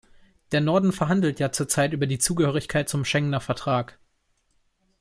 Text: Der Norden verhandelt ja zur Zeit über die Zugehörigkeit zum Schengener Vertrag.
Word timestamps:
Der 0.51 0.61
Norden 0.61 0.93
verhandelt 0.93 1.39
ja 1.39 1.51
zur 1.51 1.67
Zeit 1.67 1.93
über 1.93 2.07
die 2.07 2.17
Zugehörigkeit 2.17 2.89
zum 2.89 3.05
Schengener 3.05 3.39
Vertrag. 3.39 3.99